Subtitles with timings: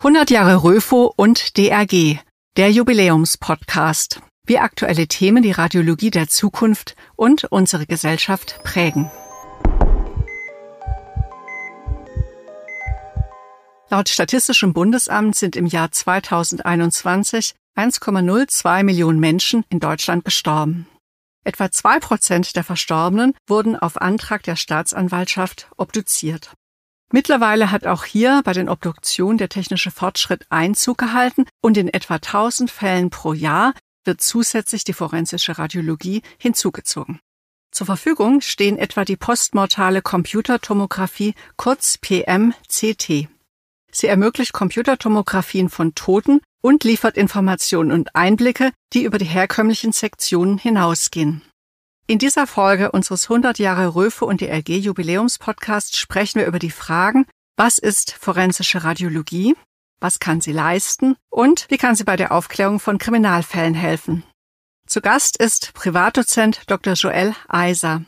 [0.00, 2.18] 100 Jahre Röfo und DRG,
[2.56, 4.20] der Jubiläumspodcast.
[4.46, 9.10] Wie aktuelle Themen die Radiologie der Zukunft und unsere Gesellschaft prägen.
[13.90, 20.86] Laut Statistischem Bundesamt sind im Jahr 2021 1,02 Millionen Menschen in Deutschland gestorben.
[21.42, 26.52] Etwa zwei Prozent der Verstorbenen wurden auf Antrag der Staatsanwaltschaft obduziert.
[27.10, 32.14] Mittlerweile hat auch hier bei den Obduktionen der technische Fortschritt Einzug gehalten und in etwa
[32.14, 33.72] 1000 Fällen pro Jahr
[34.04, 37.20] wird zusätzlich die forensische Radiologie hinzugezogen.
[37.70, 43.28] Zur Verfügung stehen etwa die postmortale Computertomographie kurz PMCT.
[43.90, 50.58] Sie ermöglicht Computertomographien von Toten und liefert Informationen und Einblicke, die über die herkömmlichen Sektionen
[50.58, 51.42] hinausgehen.
[52.10, 57.26] In dieser Folge unseres 100 Jahre Röfe und DRG Jubiläumspodcasts sprechen wir über die Fragen,
[57.54, 59.54] was ist forensische Radiologie?
[60.00, 61.16] Was kann sie leisten?
[61.28, 64.24] Und wie kann sie bei der Aufklärung von Kriminalfällen helfen?
[64.86, 66.94] Zu Gast ist Privatdozent Dr.
[66.94, 68.06] Joel Eiser.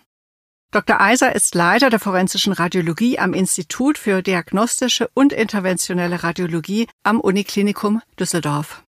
[0.71, 0.99] Dr.
[0.99, 8.01] Eiser ist Leiter der forensischen Radiologie am Institut für diagnostische und interventionelle Radiologie am Uniklinikum
[8.19, 8.83] Düsseldorf.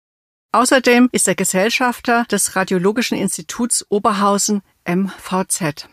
[0.52, 5.88] Außerdem ist er Gesellschafter des Radiologischen Instituts Oberhausen MVZ.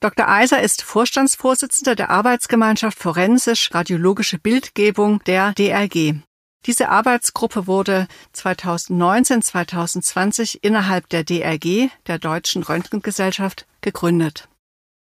[0.00, 0.28] Dr.
[0.28, 6.16] Eiser ist Vorstandsvorsitzender der Arbeitsgemeinschaft Forensisch-Radiologische Bildgebung der DRG.
[6.66, 14.50] Diese Arbeitsgruppe wurde 2019-2020 innerhalb der DRG, der Deutschen Röntgengesellschaft, gegründet.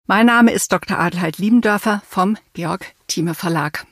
[0.08, 0.98] Mein Name ist Dr.
[0.98, 3.86] Adelheid Liebendörfer vom Georg Thieme Verlag.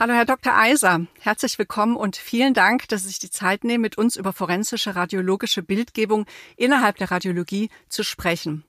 [0.00, 0.56] Hallo, Herr Dr.
[0.56, 1.06] Eiser.
[1.18, 4.96] Herzlich willkommen und vielen Dank, dass Sie sich die Zeit nehmen, mit uns über forensische
[4.96, 6.24] radiologische Bildgebung
[6.56, 8.64] innerhalb der Radiologie zu sprechen.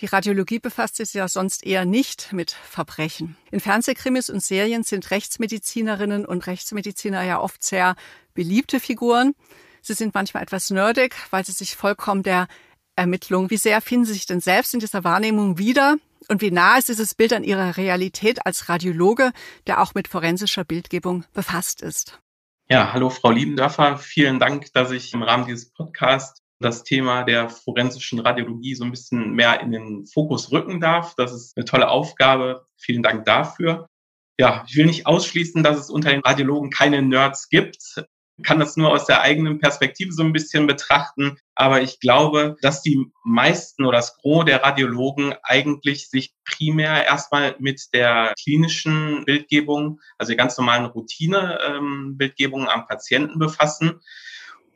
[0.00, 3.38] Die Radiologie befasst sich ja sonst eher nicht mit Verbrechen.
[3.50, 7.96] In Fernsehkrimis und Serien sind Rechtsmedizinerinnen und Rechtsmediziner ja oft sehr
[8.34, 9.34] beliebte Figuren.
[9.80, 12.48] Sie sind manchmal etwas nerdig, weil sie sich vollkommen der
[12.96, 15.96] Ermittlung, wie sehr finden Sie sich denn selbst in dieser Wahrnehmung wieder?
[16.28, 19.32] Und wie nah ist dieses Bild an Ihrer Realität als Radiologe,
[19.66, 22.20] der auch mit forensischer Bildgebung befasst ist?
[22.68, 23.98] Ja, hallo Frau Liebendörfer.
[23.98, 28.90] Vielen Dank, dass ich im Rahmen dieses Podcasts das Thema der forensischen Radiologie so ein
[28.90, 31.14] bisschen mehr in den Fokus rücken darf.
[31.16, 32.66] Das ist eine tolle Aufgabe.
[32.76, 33.88] Vielen Dank dafür.
[34.40, 38.04] Ja, ich will nicht ausschließen, dass es unter den Radiologen keine Nerds gibt
[38.42, 41.38] kann das nur aus der eigenen Perspektive so ein bisschen betrachten.
[41.54, 47.56] Aber ich glaube, dass die meisten oder das Gros der Radiologen eigentlich sich primär erstmal
[47.58, 54.00] mit der klinischen Bildgebung, also der ganz normalen Routine-Bildgebung ähm, am Patienten befassen.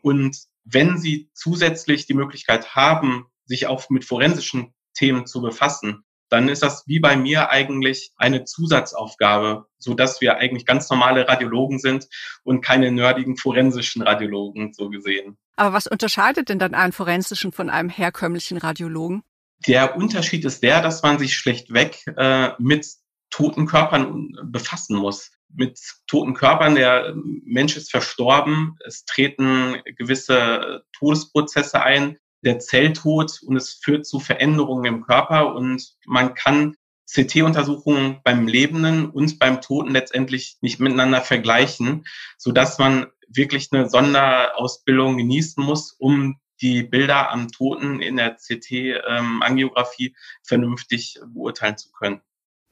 [0.03, 6.48] Und wenn sie zusätzlich die Möglichkeit haben, sich auch mit forensischen Themen zu befassen, dann
[6.48, 11.78] ist das wie bei mir eigentlich eine Zusatzaufgabe, so dass wir eigentlich ganz normale Radiologen
[11.78, 12.06] sind
[12.44, 15.36] und keine nerdigen forensischen Radiologen so gesehen.
[15.56, 19.22] Aber was unterscheidet denn dann einen forensischen von einem herkömmlichen Radiologen?
[19.66, 22.86] Der Unterschied ist der, dass man sich schlechtweg äh, mit
[23.28, 25.32] toten Körpern befassen muss.
[25.52, 27.14] Mit toten Körpern, der
[27.44, 34.84] Mensch ist verstorben, es treten gewisse Todesprozesse ein, der Zelltod und es führt zu Veränderungen
[34.84, 36.77] im Körper und man kann
[37.12, 42.06] CT-Untersuchungen beim Lebenden und beim Toten letztendlich nicht miteinander vergleichen,
[42.39, 48.37] so dass man wirklich eine Sonderausbildung genießen muss, um die Bilder am Toten in der
[48.37, 52.21] CT-Angiografie vernünftig beurteilen zu können.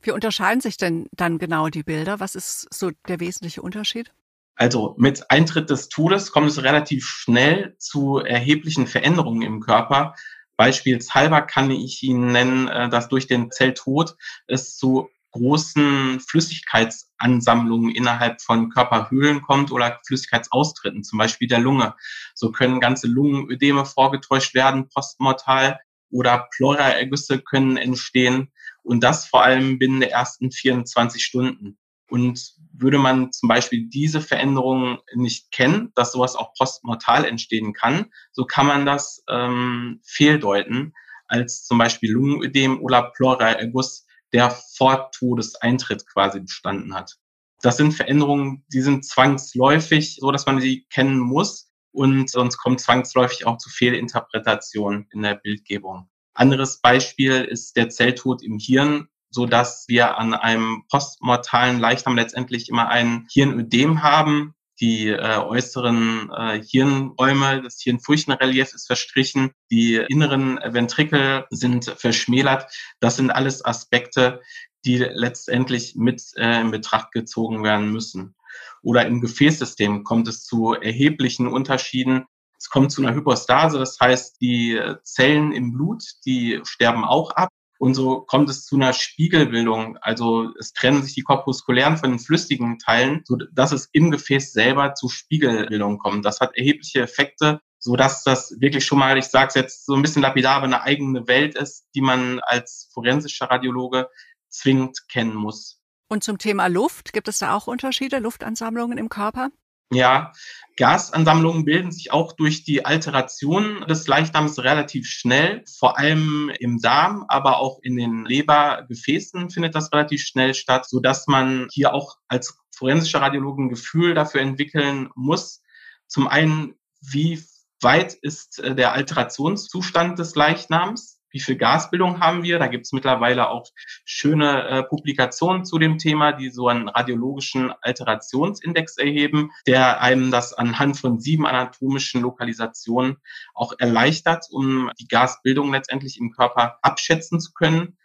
[0.00, 2.20] Wie unterscheiden sich denn dann genau die Bilder?
[2.20, 4.12] Was ist so der wesentliche Unterschied?
[4.58, 10.16] Also mit Eintritt des Todes kommt es relativ schnell zu erheblichen Veränderungen im Körper.
[10.56, 14.16] Beispielshalber kann ich Ihnen nennen, äh, dass durch den Zelltod
[14.48, 21.94] es zu großen Flüssigkeitsansammlungen innerhalb von Körperhöhlen kommt oder Flüssigkeitsaustritten, zum Beispiel der Lunge.
[22.34, 25.78] So können ganze Lungenödeme vorgetäuscht werden, postmortal
[26.10, 28.50] oder Pleuraergüsse können entstehen
[28.82, 31.78] und das vor allem binnen der ersten 24 Stunden.
[32.08, 38.06] Und würde man zum Beispiel diese Veränderungen nicht kennen, dass sowas auch postmortal entstehen kann,
[38.32, 40.94] so kann man das ähm, fehldeuten
[41.26, 47.16] als zum Beispiel Lungenödem oder Pleuraerguss, der vor Todeseintritt quasi bestanden hat.
[47.60, 52.80] Das sind Veränderungen, die sind zwangsläufig, so dass man sie kennen muss und sonst kommt
[52.80, 56.08] zwangsläufig auch zu Fehlinterpretationen in der Bildgebung.
[56.34, 62.68] Anderes Beispiel ist der Zelltod im Hirn, so dass wir an einem postmortalen Leichnam letztendlich
[62.68, 64.54] immer ein Hirnödem haben.
[64.80, 72.70] die äh, äußeren äh, Hirnräume, das Hirnfurchenrelief ist verstrichen, die inneren Ventrikel sind verschmälert.
[73.00, 74.40] Das sind alles Aspekte,
[74.84, 78.36] die letztendlich mit äh, in Betracht gezogen werden müssen.
[78.82, 82.26] Oder im Gefäßsystem kommt es zu erheblichen Unterschieden.
[82.56, 87.50] Es kommt zu einer Hypostase, das heißt, die Zellen im Blut, die sterben auch ab.
[87.78, 89.96] Und so kommt es zu einer Spiegelbildung.
[89.98, 94.52] Also es trennen sich die korpuskulären von den flüssigen Teilen, so dass es im Gefäß
[94.52, 96.24] selber zu Spiegelbildung kommt.
[96.24, 99.94] Das hat erhebliche Effekte, so dass das wirklich schon mal, ich sage es jetzt so
[99.94, 104.08] ein bisschen lapidar, aber eine eigene Welt ist, die man als forensischer Radiologe
[104.48, 105.80] zwingend kennen muss.
[106.08, 109.50] Und zum Thema Luft, gibt es da auch Unterschiede, Luftansammlungen im Körper?
[109.90, 110.32] Ja,
[110.76, 117.24] Gasansammlungen bilden sich auch durch die Alteration des Leichnams relativ schnell, vor allem im Darm,
[117.28, 122.18] aber auch in den Lebergefäßen findet das relativ schnell statt, so dass man hier auch
[122.28, 125.62] als forensischer Radiologe ein Gefühl dafür entwickeln muss.
[126.06, 127.42] Zum einen, wie
[127.80, 131.17] weit ist äh, der Alterationszustand des Leichnams?
[131.30, 132.58] Wie viel Gasbildung haben wir.
[132.58, 133.66] Da gibt es mittlerweile auch
[134.04, 140.54] schöne äh, Publikationen zu dem Thema, die so einen radiologischen Alterationsindex erheben, der einem das
[140.54, 143.16] anhand von sieben anatomischen Lokalisationen
[143.54, 147.96] auch erleichtert, um die Gasbildung letztendlich im Körper abschätzen zu können.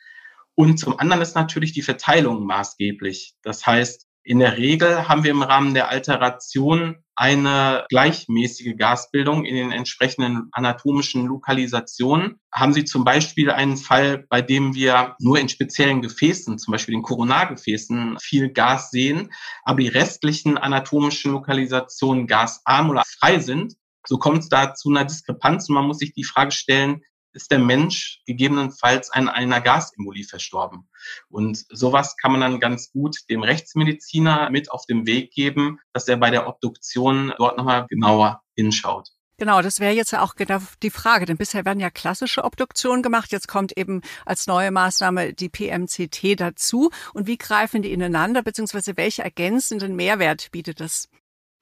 [0.56, 3.34] Und zum anderen ist natürlich die Verteilung maßgeblich.
[3.42, 9.56] Das heißt, in der Regel haben wir im Rahmen der Alteration eine gleichmäßige Gasbildung in
[9.56, 12.40] den entsprechenden anatomischen Lokalisationen.
[12.52, 16.96] Haben Sie zum Beispiel einen Fall, bei dem wir nur in speziellen Gefäßen, zum Beispiel
[16.96, 19.32] den Koronargefäßen, viel Gas sehen,
[19.64, 23.76] aber die restlichen anatomischen Lokalisationen gasarm oder frei sind,
[24.06, 27.02] so kommt es da zu einer Diskrepanz und man muss sich die Frage stellen,
[27.34, 30.88] ist der Mensch gegebenenfalls an einer Gasembolie verstorben.
[31.30, 36.08] Und sowas kann man dann ganz gut dem Rechtsmediziner mit auf den Weg geben, dass
[36.08, 39.10] er bei der Obduktion dort nochmal genauer hinschaut.
[39.38, 43.02] Genau, das wäre jetzt ja auch genau die Frage, denn bisher werden ja klassische Obduktionen
[43.02, 43.32] gemacht.
[43.32, 46.92] Jetzt kommt eben als neue Maßnahme die PMCT dazu.
[47.14, 51.10] Und wie greifen die ineinander, beziehungsweise welche ergänzenden Mehrwert bietet es?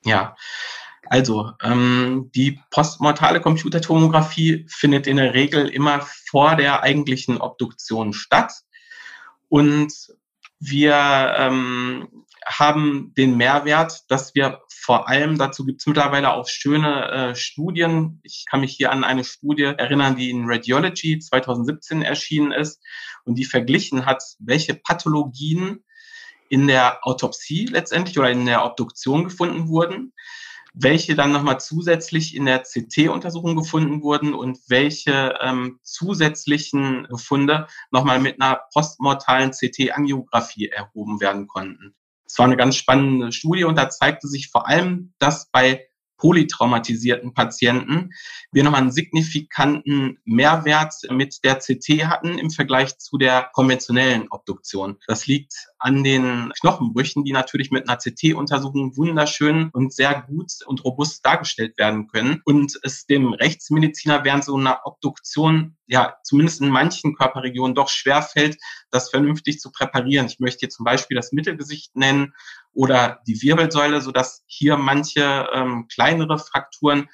[0.03, 0.35] Ja,
[1.07, 8.53] also, ähm, die postmortale Computertomographie findet in der Regel immer vor der eigentlichen Obduktion statt.
[9.49, 9.91] Und
[10.59, 10.95] wir
[11.37, 17.35] ähm, haben den Mehrwert, dass wir vor allem, dazu gibt es mittlerweile auch schöne äh,
[17.35, 18.19] Studien.
[18.23, 22.81] Ich kann mich hier an eine Studie erinnern, die in Radiology 2017 erschienen ist
[23.25, 25.83] und die verglichen hat, welche Pathologien
[26.49, 30.13] in der Autopsie letztendlich oder in der Obduktion gefunden wurden
[30.73, 38.19] welche dann nochmal zusätzlich in der CT-Untersuchung gefunden wurden und welche ähm, zusätzlichen Befunde nochmal
[38.19, 41.95] mit einer postmortalen CT-Angiografie erhoben werden konnten.
[42.25, 45.87] Es war eine ganz spannende Studie und da zeigte sich vor allem, dass bei
[46.21, 48.11] polytraumatisierten Patienten
[48.51, 54.97] wir nochmal einen signifikanten Mehrwert mit der CT hatten im Vergleich zu der konventionellen Obduktion.
[55.07, 60.85] Das liegt an den Knochenbrüchen, die natürlich mit einer CT-Untersuchung wunderschön und sehr gut und
[60.85, 66.69] robust dargestellt werden können und es dem Rechtsmediziner während so einer Obduktion ja zumindest in
[66.69, 68.57] manchen Körperregionen doch schwer fällt,
[68.91, 70.27] das vernünftig zu präparieren.
[70.27, 72.33] Ich möchte hier zum Beispiel das Mittelgesicht nennen
[72.73, 77.09] oder die Wirbelsäule, so dass hier manche ähm, kleinere Frakturen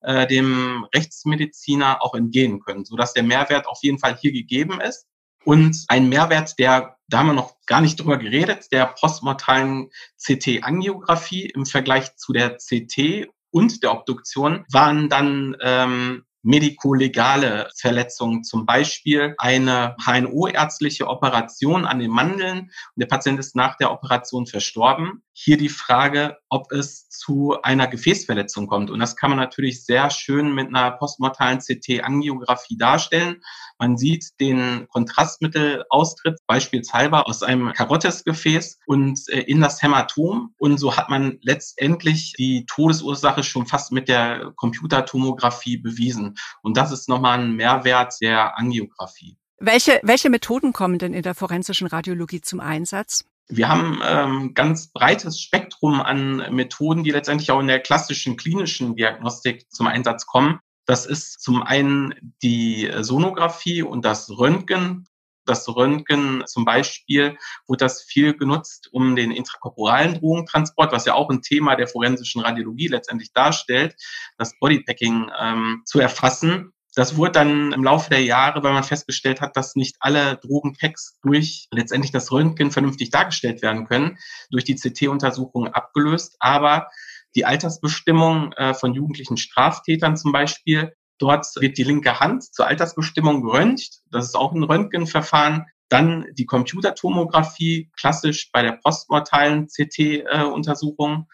[0.00, 4.80] äh, dem Rechtsmediziner auch entgehen können, so dass der Mehrwert auf jeden Fall hier gegeben
[4.80, 5.06] ist.
[5.44, 9.90] Und ein Mehrwert, der, da haben wir noch gar nicht drüber geredet, der postmortalen
[10.24, 18.66] CT-Angiografie im Vergleich zu der CT und der Obduktion waren dann ähm, medikolegale Verletzungen, zum
[18.66, 25.22] Beispiel eine HNO-ärztliche Operation an den Mandeln und der Patient ist nach der Operation verstorben.
[25.32, 28.90] Hier die Frage, ob es zu einer Gefäßverletzung kommt.
[28.90, 33.42] Und das kann man natürlich sehr schön mit einer postmortalen CT-Angiografie darstellen.
[33.82, 40.54] Man sieht den Kontrastmittelaustritt beispielshalber aus einem Karottesgefäß und äh, in das Hämatom.
[40.56, 46.36] Und so hat man letztendlich die Todesursache schon fast mit der Computertomographie bewiesen.
[46.62, 49.36] Und das ist nochmal ein Mehrwert der Angiografie.
[49.58, 53.24] Welche, welche Methoden kommen denn in der forensischen Radiologie zum Einsatz?
[53.48, 58.94] Wir haben ähm, ganz breites Spektrum an Methoden, die letztendlich auch in der klassischen klinischen
[58.94, 60.60] Diagnostik zum Einsatz kommen.
[60.86, 65.06] Das ist zum einen die Sonographie und das Röntgen.
[65.44, 67.36] Das Röntgen zum Beispiel
[67.66, 72.42] wird das viel genutzt, um den intrakorporalen Drogentransport, was ja auch ein Thema der forensischen
[72.42, 73.96] Radiologie letztendlich darstellt,
[74.38, 76.72] das Bodypacking ähm, zu erfassen.
[76.94, 81.18] Das wurde dann im Laufe der Jahre, weil man festgestellt hat, dass nicht alle Drogenpacks
[81.22, 84.18] durch letztendlich das Röntgen vernünftig dargestellt werden können,
[84.50, 86.36] durch die CT-Untersuchung abgelöst.
[86.38, 86.88] Aber
[87.34, 90.94] die Altersbestimmung äh, von jugendlichen Straftätern zum Beispiel.
[91.18, 94.00] Dort wird die linke Hand zur Altersbestimmung geröntgt.
[94.10, 95.66] Das ist auch ein Röntgenverfahren.
[95.88, 101.28] Dann die Computertomographie, klassisch bei der postmortalen CT-Untersuchung.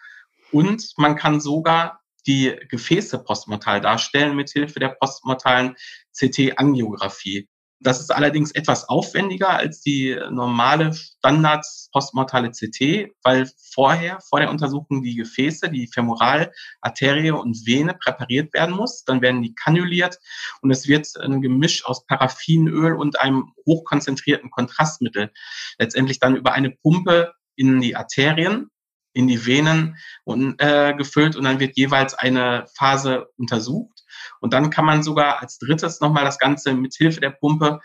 [0.51, 5.75] Und man kann sogar die Gefäße postmortal darstellen mithilfe der postmortalen
[6.13, 7.47] CT-Angiografie.
[7.81, 14.49] Das ist allerdings etwas aufwendiger als die normale Standard postmortale CT, weil vorher, vor der
[14.49, 19.05] Untersuchung die Gefäße, die Femoral, Arterie und Vene präpariert werden muss.
[19.05, 20.19] Dann werden die kanuliert
[20.61, 25.31] und es wird ein Gemisch aus Paraffinöl und einem hochkonzentrierten Kontrastmittel
[25.77, 28.69] letztendlich dann über eine Pumpe in die Arterien
[29.13, 33.98] in die Venen und, äh, gefüllt und dann wird jeweils eine Phase untersucht.
[34.39, 37.79] Und dann kann man sogar als drittes nochmal das Ganze mit Hilfe der Pumpe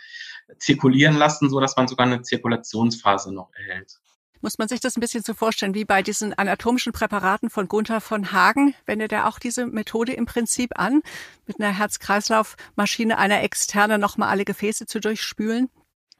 [0.58, 3.98] zirkulieren lassen, so dass man sogar eine Zirkulationsphase noch erhält.
[4.40, 8.02] Muss man sich das ein bisschen so vorstellen wie bei diesen anatomischen Präparaten von Gunther
[8.02, 8.74] von Hagen?
[8.84, 11.00] Wendet er auch diese Methode im Prinzip an,
[11.46, 15.70] mit einer Herz-Kreislauf-Maschine einer externe nochmal alle Gefäße zu durchspülen?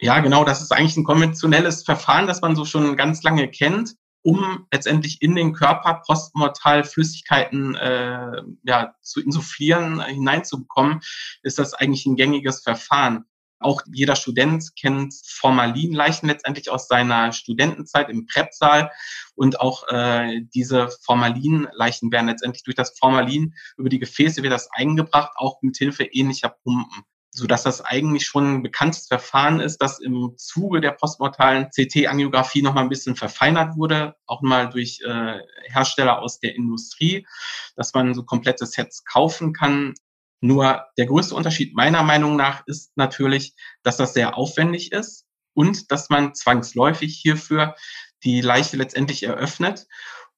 [0.00, 0.44] Ja, genau.
[0.44, 5.20] Das ist eigentlich ein konventionelles Verfahren, das man so schon ganz lange kennt um letztendlich
[5.20, 11.00] in den Körper postmortal Flüssigkeiten äh, ja, zu insufflieren, äh, hineinzubekommen,
[11.42, 13.26] ist das eigentlich ein gängiges Verfahren.
[13.60, 18.90] Auch jeder Student kennt Formalinleichen letztendlich aus seiner Studentenzeit im Prepsaal
[19.34, 24.68] und auch äh, diese Formalinleichen werden letztendlich durch das Formalin über die Gefäße wird das
[24.72, 27.04] eingebracht, auch mit Hilfe ähnlicher Pumpen
[27.36, 32.62] so dass das eigentlich schon ein bekanntes Verfahren ist, das im Zuge der postmortalen CT-Angiografie
[32.62, 37.26] noch mal ein bisschen verfeinert wurde, auch mal durch äh, Hersteller aus der Industrie,
[37.74, 39.94] dass man so komplette Sets kaufen kann.
[40.40, 45.90] Nur der größte Unterschied meiner Meinung nach ist natürlich, dass das sehr aufwendig ist und
[45.90, 47.74] dass man zwangsläufig hierfür
[48.22, 49.88] die Leiche letztendlich eröffnet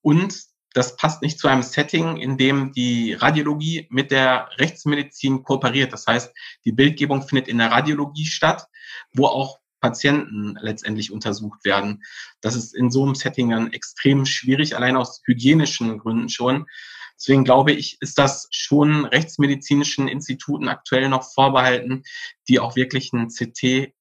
[0.00, 0.35] und
[0.76, 5.90] das passt nicht zu einem Setting, in dem die Radiologie mit der Rechtsmedizin kooperiert.
[5.95, 6.35] Das heißt,
[6.66, 8.66] die Bildgebung findet in der Radiologie statt,
[9.14, 12.02] wo auch Patienten letztendlich untersucht werden.
[12.42, 16.66] Das ist in so einem Setting dann extrem schwierig, allein aus hygienischen Gründen schon.
[17.18, 22.02] Deswegen glaube ich, ist das schon rechtsmedizinischen Instituten aktuell noch vorbehalten,
[22.49, 23.95] die auch wirklich ein CT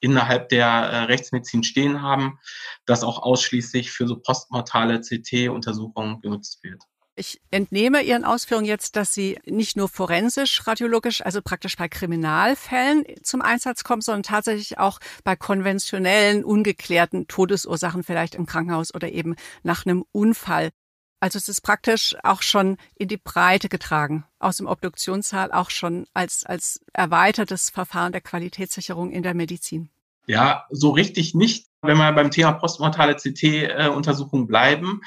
[0.00, 2.38] innerhalb der äh, Rechtsmedizin stehen haben,
[2.86, 6.82] das auch ausschließlich für so postmortale CT-Untersuchungen genutzt wird.
[7.16, 13.04] Ich entnehme Ihren Ausführungen jetzt, dass Sie nicht nur forensisch, radiologisch, also praktisch bei Kriminalfällen
[13.22, 19.34] zum Einsatz kommen, sondern tatsächlich auch bei konventionellen, ungeklärten Todesursachen, vielleicht im Krankenhaus oder eben
[19.62, 20.70] nach einem Unfall.
[21.20, 26.06] Also es ist praktisch auch schon in die Breite getragen, aus dem Obduktionssaal auch schon
[26.14, 29.90] als, als erweitertes Verfahren der Qualitätssicherung in der Medizin.
[30.26, 31.66] Ja, so richtig nicht.
[31.82, 35.00] Wenn wir beim Thema postmortale CT-Untersuchung bleiben,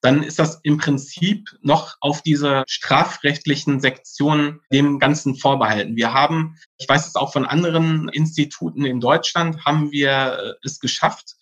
[0.00, 5.96] dann ist das im Prinzip noch auf diese strafrechtlichen Sektionen dem Ganzen vorbehalten.
[5.96, 10.80] Wir haben, ich weiß es auch von anderen Instituten in Deutschland, haben wir äh, es
[10.80, 11.36] geschafft,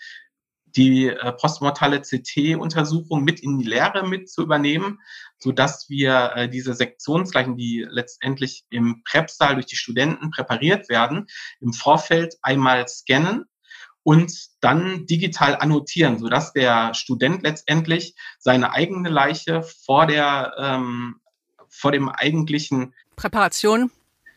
[0.77, 4.99] die äh, postmortale CT-Untersuchung mit in die Lehre mit zu übernehmen,
[5.39, 11.27] so dass wir äh, diese Sektionsleichen, die letztendlich im Prep-Saal durch die Studenten präpariert werden,
[11.61, 13.45] im Vorfeld einmal scannen
[14.03, 21.17] und dann digital annotieren, so dass der Student letztendlich seine eigene Leiche vor der ähm,
[21.69, 23.91] vor dem eigentlichen Präparation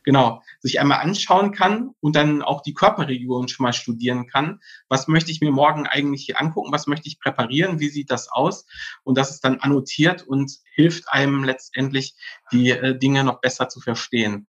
[0.06, 4.62] genau, sich einmal anschauen kann und dann auch die Körperregion schon mal studieren kann.
[4.88, 6.72] Was möchte ich mir morgen eigentlich hier angucken?
[6.72, 7.80] Was möchte ich präparieren?
[7.80, 8.66] Wie sieht das aus?
[9.04, 12.16] Und das ist dann annotiert und hilft einem letztendlich,
[12.52, 14.48] die äh, Dinge noch besser zu verstehen.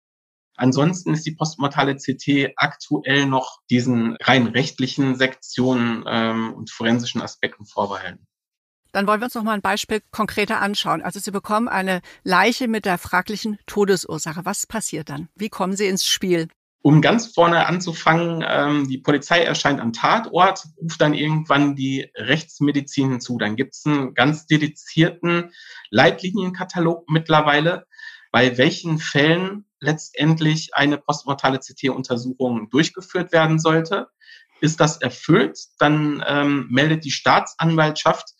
[0.56, 7.66] Ansonsten ist die postmortale CT aktuell noch diesen rein rechtlichen Sektionen ähm, und forensischen Aspekten
[7.66, 8.26] vorbehalten.
[8.96, 11.02] Dann wollen wir uns noch mal ein Beispiel konkreter anschauen.
[11.02, 14.46] Also Sie bekommen eine Leiche mit der fraglichen Todesursache.
[14.46, 15.28] Was passiert dann?
[15.34, 16.48] Wie kommen Sie ins Spiel?
[16.80, 23.10] Um ganz vorne anzufangen, ähm, die Polizei erscheint am Tatort, ruft dann irgendwann die Rechtsmedizin
[23.10, 23.36] hinzu.
[23.36, 25.52] Dann gibt es einen ganz dedizierten
[25.90, 27.84] Leitlinienkatalog mittlerweile,
[28.32, 34.08] bei welchen Fällen letztendlich eine postmortale CT-Untersuchung durchgeführt werden sollte.
[34.62, 38.32] Ist das erfüllt, dann ähm, meldet die Staatsanwaltschaft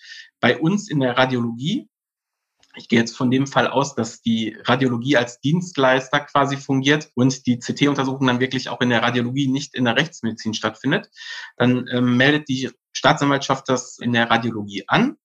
[0.47, 1.89] bei uns in der Radiologie,
[2.77, 7.47] ich gehe jetzt von dem Fall aus, dass die Radiologie als Dienstleister quasi fungiert und
[7.47, 11.11] die CT-Untersuchung dann wirklich auch in der Radiologie, nicht in der Rechtsmedizin stattfindet.
[11.57, 15.17] Dann ähm, meldet die Staatsanwaltschaft das in der Radiologie an.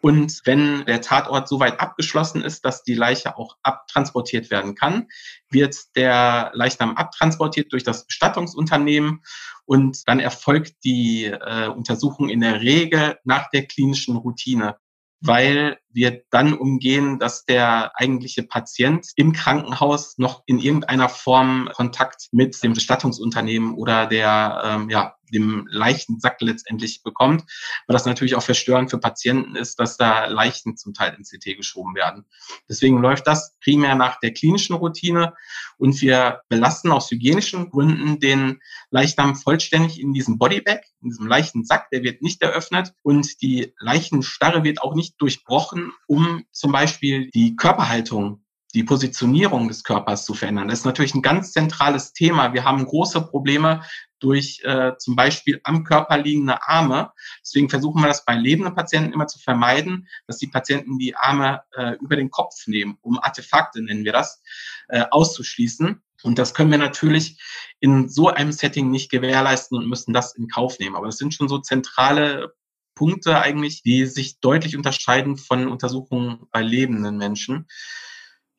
[0.00, 5.08] Und wenn der Tatort soweit abgeschlossen ist, dass die Leiche auch abtransportiert werden kann,
[5.50, 9.22] wird der Leichnam abtransportiert durch das Bestattungsunternehmen
[9.64, 14.76] und dann erfolgt die äh, Untersuchung in der Regel nach der klinischen Routine,
[15.20, 22.28] weil wir dann umgehen, dass der eigentliche Patient im Krankenhaus noch in irgendeiner Form Kontakt
[22.30, 27.42] mit dem Bestattungsunternehmen oder der ähm, ja, dem leichten Sack letztendlich bekommt,
[27.86, 31.56] weil das natürlich auch verstörend für Patienten ist, dass da Leichen zum Teil ins CT
[31.56, 32.24] geschoben werden.
[32.68, 35.34] Deswegen läuft das primär nach der klinischen Routine
[35.76, 41.64] und wir belassen aus hygienischen Gründen den Leichnam vollständig in diesem Bodybag, in diesem leichten
[41.64, 47.30] Sack, der wird nicht eröffnet und die Leichenstarre wird auch nicht durchbrochen, um zum Beispiel
[47.30, 50.68] die Körperhaltung die Positionierung des Körpers zu verändern.
[50.68, 52.52] Das ist natürlich ein ganz zentrales Thema.
[52.52, 53.82] Wir haben große Probleme
[54.20, 57.12] durch äh, zum Beispiel am Körper liegende Arme.
[57.40, 61.62] Deswegen versuchen wir das bei lebenden Patienten immer zu vermeiden, dass die Patienten die Arme
[61.72, 64.42] äh, über den Kopf nehmen, um Artefakte nennen wir das,
[64.88, 66.02] äh, auszuschließen.
[66.24, 67.40] Und das können wir natürlich
[67.80, 70.96] in so einem Setting nicht gewährleisten und müssen das in Kauf nehmen.
[70.96, 72.54] Aber das sind schon so zentrale
[72.98, 77.68] Punkte eigentlich, die sich deutlich unterscheiden von Untersuchungen bei lebenden Menschen.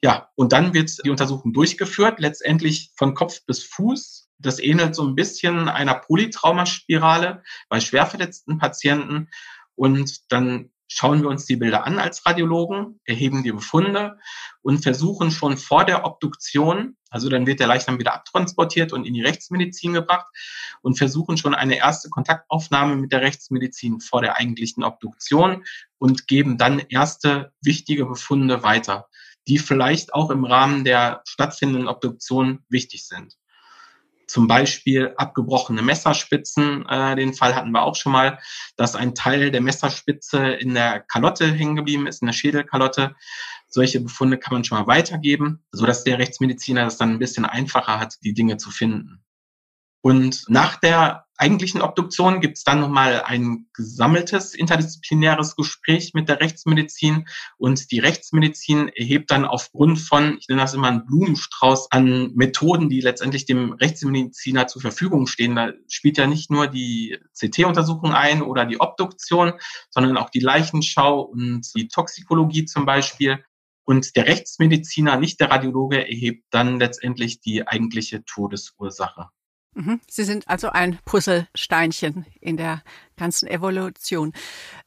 [0.02, 5.04] Ja, und dann wird die Untersuchung durchgeführt, letztendlich von Kopf bis Fuß das ähnelt so
[5.04, 9.30] ein bisschen einer Polytraumaspirale bei schwerverletzten Patienten.
[9.76, 14.18] Und dann schauen wir uns die Bilder an als Radiologen, erheben die Befunde
[14.62, 19.14] und versuchen schon vor der Obduktion, also dann wird der Leichnam wieder abtransportiert und in
[19.14, 20.26] die Rechtsmedizin gebracht
[20.82, 25.64] und versuchen schon eine erste Kontaktaufnahme mit der Rechtsmedizin vor der eigentlichen Obduktion
[26.00, 29.08] und geben dann erste wichtige Befunde weiter,
[29.48, 33.39] die vielleicht auch im Rahmen der stattfindenden Obduktion wichtig sind
[34.30, 36.86] zum Beispiel abgebrochene Messerspitzen.
[36.88, 38.40] Äh, den Fall hatten wir auch schon mal,
[38.78, 43.16] dass ein Teil der Messerspitze in der Kalotte hängen geblieben ist, in der Schädelkalotte.
[43.68, 47.46] Solche Befunde kann man schon mal weitergeben, so dass der Rechtsmediziner das dann ein bisschen
[47.46, 49.24] einfacher hat, die Dinge zu finden.
[50.02, 56.42] Und nach der eigentlichen Obduktion gibt es dann nochmal ein gesammeltes interdisziplinäres Gespräch mit der
[56.42, 57.28] Rechtsmedizin
[57.58, 62.90] und die Rechtsmedizin erhebt dann aufgrund von, ich nenne das immer einen Blumenstrauß an Methoden,
[62.90, 65.56] die letztendlich dem Rechtsmediziner zur Verfügung stehen.
[65.56, 69.54] Da spielt ja nicht nur die CT-Untersuchung ein oder die Obduktion,
[69.90, 73.44] sondern auch die Leichenschau und die Toxikologie zum Beispiel.
[73.86, 79.30] Und der Rechtsmediziner, nicht der Radiologe, erhebt dann letztendlich die eigentliche Todesursache.
[79.80, 80.02] Mhm.
[80.10, 82.84] Sie sind also ein Puzzlesteinchen in der
[83.16, 84.34] ganzen Evolution.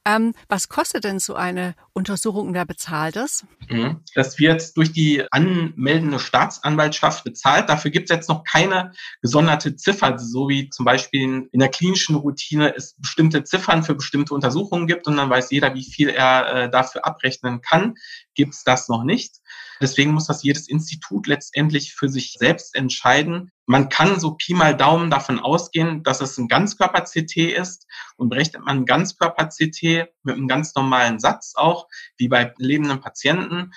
[0.05, 3.47] Ähm, was kostet denn so eine Untersuchung wer bezahlt das?
[3.71, 4.01] Mhm.
[4.15, 7.71] Das wird durch die anmeldende Staatsanwaltschaft bezahlt.
[7.71, 12.17] Dafür gibt es jetzt noch keine gesonderte Ziffer, so wie zum Beispiel in der klinischen
[12.17, 16.55] Routine es bestimmte Ziffern für bestimmte Untersuchungen gibt und dann weiß jeder, wie viel er
[16.55, 17.95] äh, dafür abrechnen kann.
[18.35, 19.37] Gibt es das noch nicht.
[19.81, 23.51] Deswegen muss das jedes Institut letztendlich für sich selbst entscheiden.
[23.73, 27.87] Man kann so Pi mal Daumen davon ausgehen, dass es ein Ganzkörper-CT ist
[28.19, 33.73] und berechnet man Ganzkörper-CT mit einem ganz normalen Satz auch, wie bei lebenden Patienten.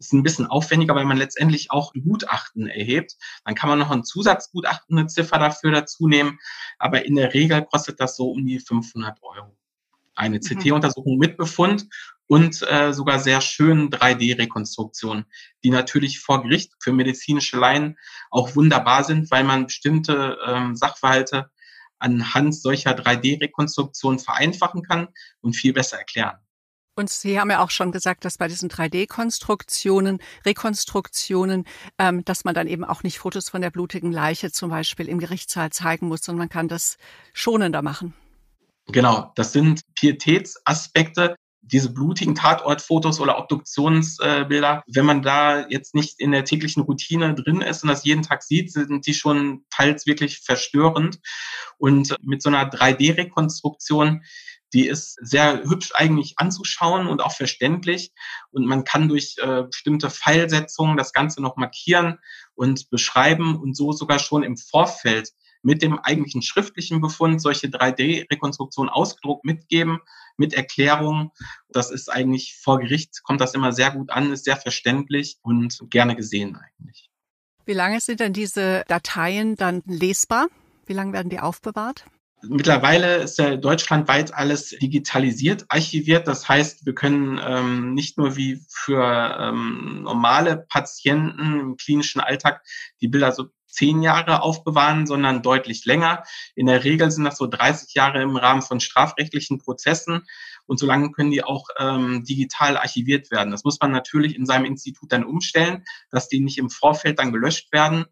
[0.00, 3.14] Ist ein bisschen aufwendiger, weil man letztendlich auch ein Gutachten erhebt.
[3.44, 6.40] Dann kann man noch ein Zusatzgutachten, eine Ziffer dafür dazu nehmen.
[6.80, 9.56] Aber in der Regel kostet das so um die 500 Euro.
[10.16, 10.40] Eine mhm.
[10.40, 11.86] CT-Untersuchung mit Befund
[12.26, 15.26] und äh, sogar sehr schönen 3D-Rekonstruktionen,
[15.62, 17.96] die natürlich vor Gericht für medizinische Laien
[18.30, 21.50] auch wunderbar sind, weil man bestimmte ähm, Sachverhalte
[21.98, 25.08] anhand solcher 3D-Rekonstruktionen vereinfachen kann
[25.40, 26.36] und viel besser erklären.
[26.98, 31.64] Und Sie haben ja auch schon gesagt, dass bei diesen 3D-Konstruktionen, Rekonstruktionen,
[31.98, 35.18] ähm, dass man dann eben auch nicht Fotos von der blutigen Leiche zum Beispiel im
[35.18, 36.96] Gerichtssaal zeigen muss, sondern man kann das
[37.34, 38.14] schonender machen.
[38.88, 46.30] Genau, das sind Pietätsaspekte, diese blutigen Tatortfotos oder Obduktionsbilder, wenn man da jetzt nicht in
[46.30, 50.38] der täglichen Routine drin ist und das jeden Tag sieht, sind die schon teils wirklich
[50.38, 51.18] verstörend.
[51.78, 54.22] Und mit so einer 3D-Rekonstruktion,
[54.72, 58.12] die ist sehr hübsch eigentlich anzuschauen und auch verständlich.
[58.50, 62.18] Und man kann durch äh, bestimmte Pfeilsetzungen das Ganze noch markieren
[62.54, 65.30] und beschreiben und so sogar schon im Vorfeld
[65.62, 70.00] mit dem eigentlichen schriftlichen Befund solche 3D-Rekonstruktionen ausgedruckt mitgeben,
[70.36, 71.30] mit Erklärungen.
[71.68, 75.78] Das ist eigentlich vor Gericht, kommt das immer sehr gut an, ist sehr verständlich und
[75.90, 77.10] gerne gesehen eigentlich.
[77.64, 80.48] Wie lange sind denn diese Dateien dann lesbar?
[80.86, 82.04] Wie lange werden die aufbewahrt?
[82.42, 86.28] Mittlerweile ist ja deutschlandweit alles digitalisiert, archiviert.
[86.28, 89.02] Das heißt, wir können ähm, nicht nur wie für
[89.40, 92.62] ähm, normale Patienten im klinischen Alltag
[93.00, 96.24] die Bilder so zehn Jahre aufbewahren, sondern deutlich länger.
[96.54, 100.26] In der Regel sind das so 30 Jahre im Rahmen von strafrechtlichen Prozessen.
[100.66, 103.50] Und solange können die auch ähm, digital archiviert werden.
[103.50, 107.32] Das muss man natürlich in seinem Institut dann umstellen, dass die nicht im Vorfeld dann
[107.32, 108.06] gelöscht werden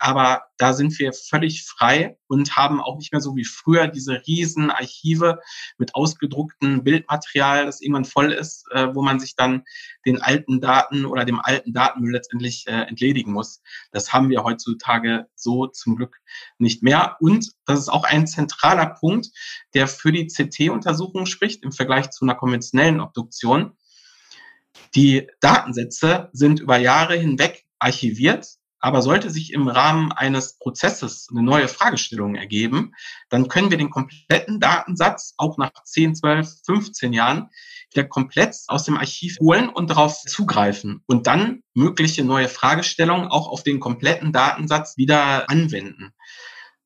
[0.00, 4.22] aber da sind wir völlig frei und haben auch nicht mehr so wie früher diese
[4.26, 5.40] riesen Archive
[5.76, 9.62] mit ausgedrucktem Bildmaterial, das irgendwann voll ist, äh, wo man sich dann
[10.06, 13.60] den alten Daten oder dem alten Datenmüll letztendlich äh, entledigen muss.
[13.92, 16.16] Das haben wir heutzutage so zum Glück
[16.56, 17.18] nicht mehr.
[17.20, 19.28] Und das ist auch ein zentraler Punkt,
[19.74, 23.72] der für die CT-Untersuchung spricht im Vergleich zu einer konventionellen Obduktion.
[24.94, 28.46] Die Datensätze sind über Jahre hinweg archiviert
[28.80, 32.94] aber sollte sich im Rahmen eines Prozesses eine neue Fragestellung ergeben,
[33.28, 37.50] dann können wir den kompletten Datensatz auch nach 10, 12, 15 Jahren
[37.92, 43.48] wieder komplett aus dem Archiv holen und darauf zugreifen und dann mögliche neue Fragestellungen auch
[43.48, 46.14] auf den kompletten Datensatz wieder anwenden.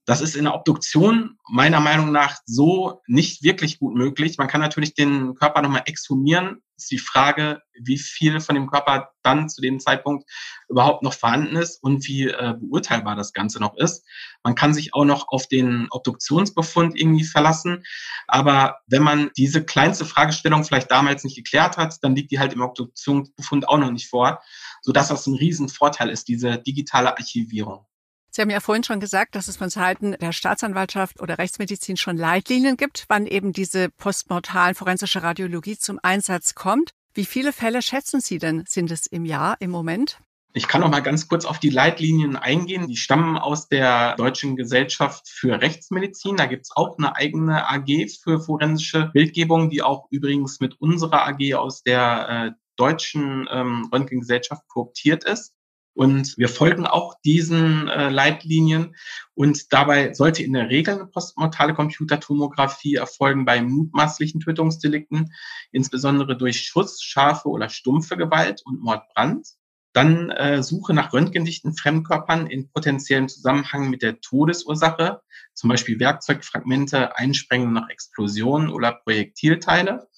[0.07, 4.37] Das ist in der Obduktion meiner Meinung nach so nicht wirklich gut möglich.
[4.37, 6.62] Man kann natürlich den Körper nochmal exhumieren.
[6.77, 10.29] Ist die Frage, wie viel von dem Körper dann zu dem Zeitpunkt
[10.69, 14.05] überhaupt noch vorhanden ist und wie äh, beurteilbar das Ganze noch ist.
[14.43, 17.85] Man kann sich auch noch auf den Obduktionsbefund irgendwie verlassen.
[18.27, 22.53] Aber wenn man diese kleinste Fragestellung vielleicht damals nicht geklärt hat, dann liegt die halt
[22.53, 24.43] im Obduktionsbefund auch noch nicht vor,
[24.83, 27.87] sodass das ein Riesenvorteil ist, diese digitale Archivierung.
[28.35, 32.16] Sie haben ja vorhin schon gesagt, dass es von Seiten der Staatsanwaltschaft oder Rechtsmedizin schon
[32.16, 36.90] Leitlinien gibt, wann eben diese postmortalen forensische Radiologie zum Einsatz kommt.
[37.14, 40.18] Wie viele Fälle schätzen Sie denn, sind es im Jahr im Moment?
[40.53, 42.88] Ich kann noch mal ganz kurz auf die Leitlinien eingehen.
[42.88, 46.37] Die stammen aus der Deutschen Gesellschaft für Rechtsmedizin.
[46.37, 47.87] Da gibt es auch eine eigene AG
[48.20, 54.66] für forensische Bildgebung, die auch übrigens mit unserer AG aus der äh, deutschen ähm, Röntgengesellschaft
[54.66, 55.54] kooptiert ist.
[55.95, 58.97] Und wir folgen auch diesen äh, Leitlinien.
[59.35, 65.33] Und dabei sollte in der Regel eine postmortale Computertomographie erfolgen bei mutmaßlichen Tötungsdelikten,
[65.71, 69.47] insbesondere durch Schuss, scharfe oder stumpfe Gewalt und Mordbrand.
[69.93, 75.21] Dann äh, Suche nach röntgendichten Fremdkörpern in potenziellem Zusammenhang mit der Todesursache,
[75.55, 80.09] zum Beispiel Werkzeugfragmente, Einsprengung nach Explosionen oder Projektilteile.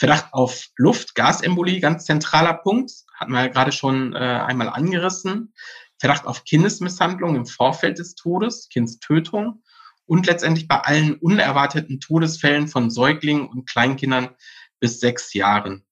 [0.00, 5.52] Verdacht auf Luft, Gasembolie, ganz zentraler Punkt, hatten wir ja gerade schon äh, einmal angerissen.
[5.98, 9.62] Verdacht auf Kindesmisshandlung im Vorfeld des Todes, Kindstötung
[10.06, 14.30] und letztendlich bei allen unerwarteten Todesfällen von Säuglingen und Kleinkindern
[14.78, 15.84] bis sechs Jahren.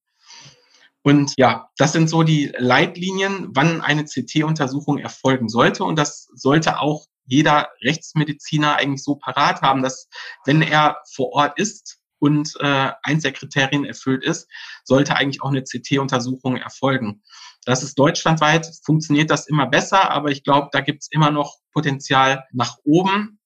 [1.03, 5.83] Und ja, das sind so die Leitlinien, wann eine CT-Untersuchung erfolgen sollte.
[5.83, 10.09] Und das sollte auch jeder Rechtsmediziner eigentlich so parat haben, dass
[10.45, 14.47] wenn er vor Ort ist, und äh, eins der Kriterien erfüllt ist,
[14.83, 17.23] sollte eigentlich auch eine CT-Untersuchung erfolgen.
[17.65, 21.57] Das ist deutschlandweit, funktioniert das immer besser, aber ich glaube, da gibt es immer noch
[21.73, 23.39] Potenzial nach oben.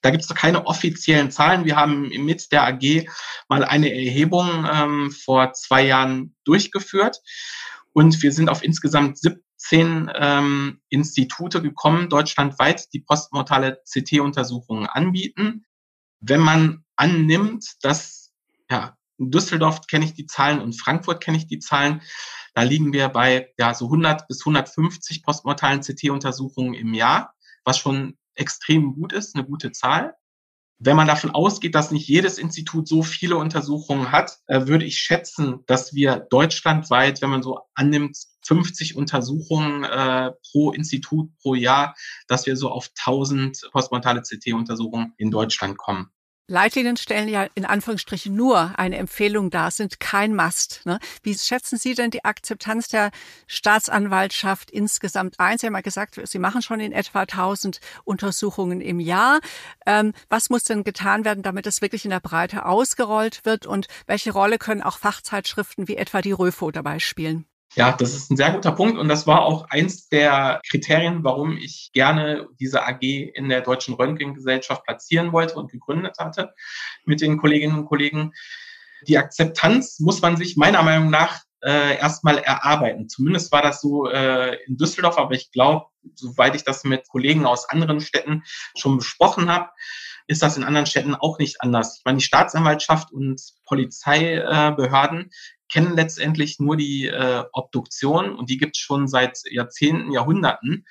[0.00, 1.64] Da gibt es keine offiziellen Zahlen.
[1.64, 3.08] Wir haben mit der AG
[3.48, 7.20] mal eine Erhebung ähm, vor zwei Jahren durchgeführt
[7.92, 15.66] und wir sind auf insgesamt 17 ähm, Institute gekommen, deutschlandweit, die postmortale CT-Untersuchungen anbieten.
[16.20, 18.17] Wenn man annimmt, dass
[18.70, 22.02] ja, in Düsseldorf kenne ich die Zahlen und Frankfurt kenne ich die Zahlen.
[22.54, 28.16] Da liegen wir bei ja, so 100 bis 150 postmortalen CT-Untersuchungen im Jahr, was schon
[28.34, 30.14] extrem gut ist, eine gute Zahl.
[30.80, 34.98] Wenn man davon ausgeht, dass nicht jedes Institut so viele Untersuchungen hat, äh, würde ich
[34.98, 41.96] schätzen, dass wir deutschlandweit, wenn man so annimmt, 50 Untersuchungen äh, pro Institut pro Jahr,
[42.28, 46.12] dass wir so auf 1000 postmortale CT-Untersuchungen in Deutschland kommen.
[46.50, 50.80] Leitlinien stellen ja in Anführungsstrichen nur eine Empfehlung dar, sind kein Must.
[50.86, 50.98] Ne?
[51.22, 53.10] Wie schätzen Sie denn die Akzeptanz der
[53.46, 55.58] Staatsanwaltschaft insgesamt ein?
[55.58, 59.40] Sie haben ja gesagt, Sie machen schon in etwa 1000 Untersuchungen im Jahr.
[59.84, 63.66] Ähm, was muss denn getan werden, damit es wirklich in der Breite ausgerollt wird?
[63.66, 67.44] Und welche Rolle können auch Fachzeitschriften wie etwa die Röfo dabei spielen?
[67.74, 71.56] Ja, das ist ein sehr guter Punkt und das war auch eins der Kriterien, warum
[71.56, 76.54] ich gerne diese AG in der Deutschen Röntgengesellschaft platzieren wollte und gegründet hatte
[77.04, 78.32] mit den Kolleginnen und Kollegen.
[79.06, 83.08] Die Akzeptanz muss man sich meiner Meinung nach äh, erstmal erarbeiten.
[83.08, 87.46] Zumindest war das so äh, in Düsseldorf, aber ich glaube, soweit ich das mit Kollegen
[87.46, 88.44] aus anderen Städten
[88.76, 89.70] schon besprochen habe,
[90.26, 91.98] ist das in anderen Städten auch nicht anders.
[91.98, 95.30] Ich meine, die Staatsanwaltschaft und Polizeibehörden
[95.70, 100.86] kennen letztendlich nur die äh, Obduktion und die gibt es schon seit Jahrzehnten, Jahrhunderten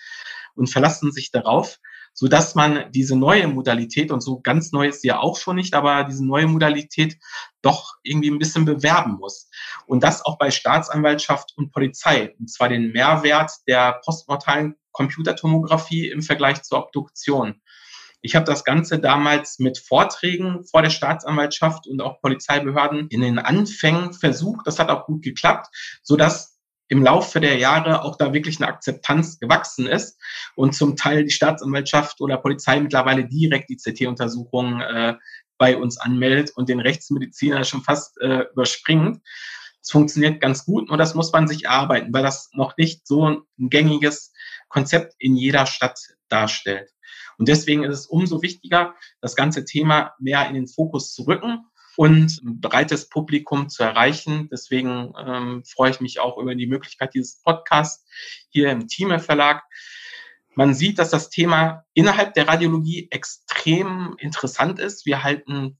[0.55, 1.79] und verlassen sich darauf,
[2.13, 5.55] so dass man diese neue Modalität und so ganz neu ist sie ja auch schon
[5.55, 7.17] nicht, aber diese neue Modalität
[7.61, 9.49] doch irgendwie ein bisschen bewerben muss.
[9.85, 12.33] Und das auch bei Staatsanwaltschaft und Polizei.
[12.39, 17.61] Und zwar den Mehrwert der postmortalen Computertomographie im Vergleich zur Obduktion.
[18.21, 23.39] Ich habe das Ganze damals mit Vorträgen vor der Staatsanwaltschaft und auch Polizeibehörden in den
[23.39, 24.65] Anfängen versucht.
[24.65, 25.67] Das hat auch gut geklappt,
[26.03, 26.57] sodass
[26.89, 30.19] im Laufe der Jahre auch da wirklich eine Akzeptanz gewachsen ist
[30.55, 35.15] und zum Teil die Staatsanwaltschaft oder Polizei mittlerweile direkt die CT-Untersuchung äh,
[35.57, 39.21] bei uns anmeldet und den Rechtsmediziner schon fast äh, überspringt.
[39.81, 43.27] Es funktioniert ganz gut, nur das muss man sich erarbeiten, weil das noch nicht so
[43.29, 44.33] ein gängiges
[44.69, 45.99] Konzept in jeder Stadt
[46.29, 46.89] darstellt.
[47.37, 51.65] Und deswegen ist es umso wichtiger, das ganze Thema mehr in den Fokus zu rücken
[51.95, 54.49] und ein breites Publikum zu erreichen.
[54.51, 58.05] Deswegen ähm, freue ich mich auch über die Möglichkeit dieses Podcasts
[58.49, 59.63] hier im Thieme Verlag.
[60.55, 65.05] Man sieht, dass das Thema innerhalb der Radiologie extrem interessant ist.
[65.05, 65.77] Wir halten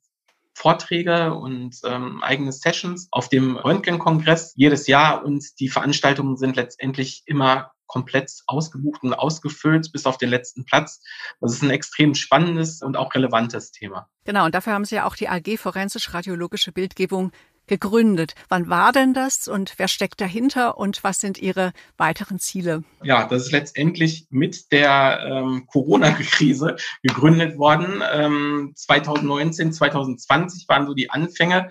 [0.53, 7.21] Vorträge und ähm, eigene Sessions auf dem Röntgenkongress jedes Jahr und die Veranstaltungen sind letztendlich
[7.25, 11.01] immer komplett ausgebucht und ausgefüllt bis auf den letzten Platz.
[11.41, 14.09] Das ist ein extrem spannendes und auch relevantes Thema.
[14.25, 17.31] Genau, und dafür haben Sie ja auch die AG Forensisch-Radiologische Bildgebung
[17.67, 18.33] gegründet.
[18.49, 22.83] Wann war denn das und wer steckt dahinter und was sind Ihre weiteren Ziele?
[23.03, 28.01] Ja, das ist letztendlich mit der ähm, Corona-Krise gegründet worden.
[28.11, 31.69] Ähm, 2019, 2020 waren so die Anfänge,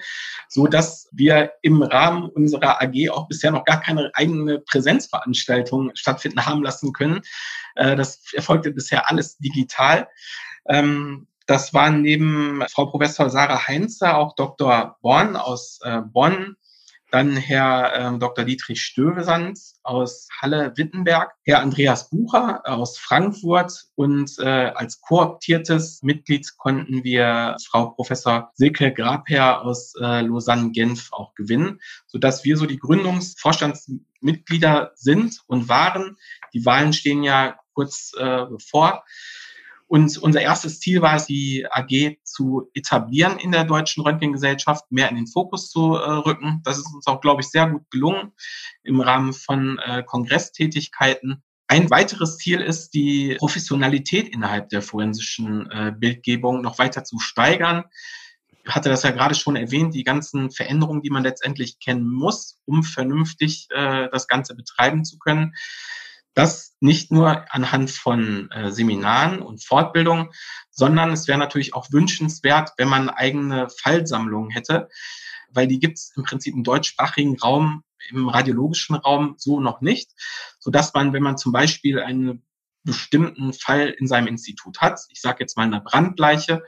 [0.49, 6.47] so dass wir im Rahmen unserer AG auch bisher noch gar keine eigene Präsenzveranstaltung stattfinden
[6.47, 7.21] haben lassen können.
[7.75, 10.09] Äh, das erfolgte bisher alles digital.
[10.69, 14.99] Ähm, das waren neben Frau Professor Sarah Heinze auch Dr.
[15.01, 16.57] Born aus äh, Bonn,
[17.13, 18.45] dann Herr ähm, Dr.
[18.45, 27.05] Dietrich Stövesand aus Halle-Wittenberg, Herr Andreas Bucher aus Frankfurt und äh, als kooptiertes Mitglied konnten
[27.05, 34.91] wir Frau Professor Silke Grabherr aus äh, Lausanne-Genf auch gewinnen, sodass wir so die Gründungsvorstandsmitglieder
[34.97, 36.17] sind und waren.
[36.53, 39.05] Die Wahlen stehen ja kurz äh, bevor.
[39.89, 45.09] Und unser erstes Ziel war es, die AG zu etablieren in der deutschen Röntgengesellschaft, mehr
[45.09, 46.61] in den Fokus zu äh, rücken.
[46.65, 48.33] Das ist uns auch, glaube ich, sehr gut gelungen
[48.83, 51.43] im Rahmen von äh, Kongresstätigkeiten.
[51.69, 57.85] Ein weiteres Ziel ist, die Professionalität innerhalb der forensischen äh, Bildgebung noch weiter zu steigern.
[58.65, 62.59] Ich hatte das ja gerade schon erwähnt, die ganzen Veränderungen, die man letztendlich kennen muss,
[62.65, 65.55] um vernünftig äh, das Ganze betreiben zu können.
[66.37, 70.29] Das nicht nur anhand von äh, Seminaren und Fortbildungen,
[70.71, 74.91] sondern es wäre natürlich auch wünschenswert, wenn man eigene Fallsammlungen hätte,
[75.49, 80.11] weil die gibt es im Prinzip im deutschsprachigen Raum, im radiologischen Raum so noch nicht,
[80.59, 82.45] so dass man, wenn man zum Beispiel einen
[82.85, 86.63] bestimmten Fall in seinem Institut hat, ich sage jetzt mal eine Brandleiche,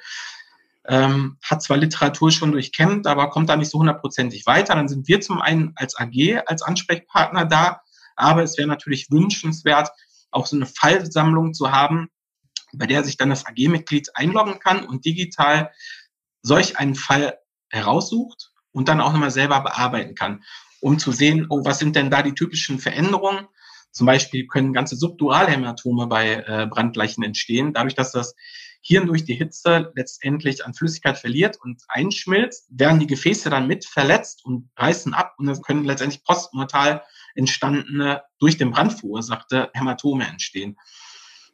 [0.87, 5.09] ähm, hat zwar Literatur schon durchkämmt, aber kommt da nicht so hundertprozentig weiter, dann sind
[5.09, 7.83] wir zum einen als AG, als Ansprechpartner da,
[8.19, 9.91] aber es wäre natürlich wünschenswert,
[10.31, 12.09] auch so eine Fallsammlung zu haben,
[12.73, 15.71] bei der sich dann das AG-Mitglied einloggen kann und digital
[16.43, 17.39] solch einen Fall
[17.71, 20.45] heraussucht und dann auch nochmal selber bearbeiten kann,
[20.81, 23.47] um zu sehen, oh, was sind denn da die typischen Veränderungen?
[23.91, 28.35] Zum Beispiel können ganze Subduralhämatome bei äh, Brandleichen entstehen, dadurch, dass das
[28.81, 33.85] Hirn durch die Hitze letztendlich an Flüssigkeit verliert und einschmilzt, werden die Gefäße dann mit
[33.85, 37.03] verletzt und reißen ab und können letztendlich postmortal
[37.39, 40.77] entstandene, durch den Brand verursachte Hämatome entstehen.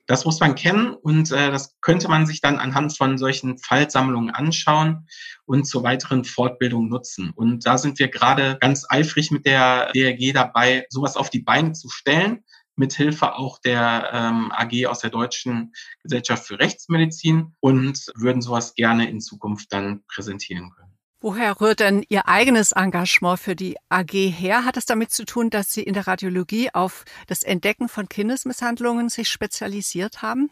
[0.07, 4.35] Das muss man kennen und äh, das könnte man sich dann anhand von solchen Fallsammlungen
[4.35, 5.07] anschauen
[5.47, 7.31] und zur weiteren Fortbildung nutzen.
[7.35, 11.73] Und da sind wir gerade ganz eifrig mit der DRG dabei, sowas auf die Beine
[11.73, 12.45] zu stellen,
[12.77, 19.09] mithilfe auch der ähm, AG aus der Deutschen Gesellschaft für Rechtsmedizin und würden sowas gerne
[19.09, 20.94] in Zukunft dann präsentieren können.
[21.25, 24.67] Woher rührt denn Ihr eigenes Engagement für die AG her?
[24.67, 29.09] Hat es damit zu tun, dass Sie in der Radiologie auf das Entdecken von Kindesmisshandlungen
[29.09, 30.51] sich spezialisiert haben?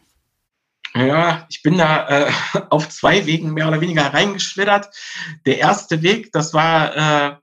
[0.95, 2.33] Ja, ich bin da äh,
[2.71, 4.89] auf zwei Wegen mehr oder weniger reingeschlittert.
[5.45, 7.37] Der erste Weg, das war äh,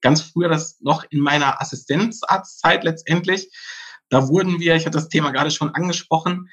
[0.00, 3.50] ganz früher, das noch in meiner Assistenzarztzeit letztendlich.
[4.10, 6.50] Da wurden wir, ich hatte das Thema gerade schon angesprochen,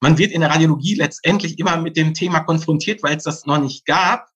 [0.00, 3.58] man wird in der Radiologie letztendlich immer mit dem Thema konfrontiert, weil es das noch
[3.58, 4.28] nicht gab.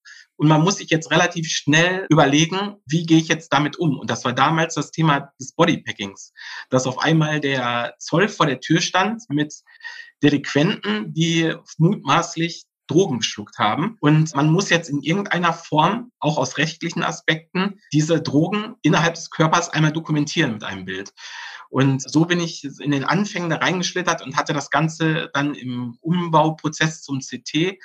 [0.43, 3.97] Und man muss sich jetzt relativ schnell überlegen, wie gehe ich jetzt damit um?
[3.97, 6.33] Und das war damals das Thema des Bodypackings,
[6.69, 9.55] dass auf einmal der Zoll vor der Tür stand mit
[10.21, 13.97] Delinquenten, die mutmaßlich Drogen geschluckt haben.
[14.01, 19.31] Und man muss jetzt in irgendeiner Form, auch aus rechtlichen Aspekten, diese Drogen innerhalb des
[19.31, 21.13] Körpers einmal dokumentieren mit einem Bild.
[21.71, 25.97] Und so bin ich in den Anfängen da reingeschlittert und hatte das Ganze dann im
[26.01, 27.79] Umbauprozess zum CT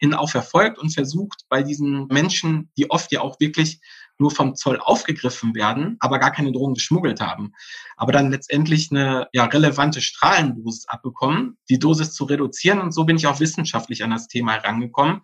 [0.00, 3.80] hin auch verfolgt und versucht, bei diesen Menschen, die oft ja auch wirklich
[4.18, 7.52] nur vom Zoll aufgegriffen werden, aber gar keine Drogen geschmuggelt haben.
[7.96, 12.80] Aber dann letztendlich eine ja, relevante Strahlendosis abbekommen, die Dosis zu reduzieren.
[12.80, 15.20] Und so bin ich auch wissenschaftlich an das Thema herangekommen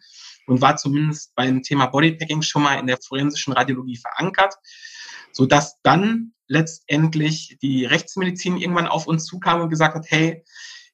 [0.47, 4.55] und war zumindest beim Thema Bodypacking schon mal in der forensischen Radiologie verankert,
[5.33, 10.45] so dass dann letztendlich die Rechtsmedizin irgendwann auf uns zukam und gesagt hat, hey,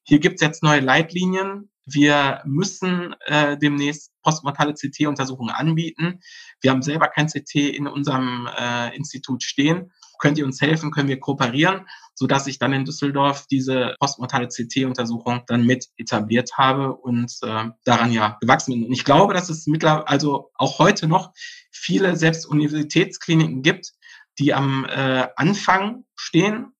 [0.04, 6.20] hier gibt's jetzt neue Leitlinien, wir müssen äh, demnächst postmortale CT-Untersuchungen anbieten.
[6.60, 9.92] Wir haben selber kein CT in unserem äh, Institut stehen.
[10.20, 10.92] Könnt ihr uns helfen?
[10.92, 11.88] Können wir kooperieren?
[12.14, 17.70] So dass ich dann in Düsseldorf diese postmortale CT-Untersuchung dann mit etabliert habe und äh,
[17.84, 18.86] daran ja gewachsen bin.
[18.86, 21.32] Und ich glaube, dass es mittlerweile, also auch heute noch
[21.72, 23.92] viele selbst Universitätskliniken gibt,
[24.38, 26.72] die am äh, Anfang stehen,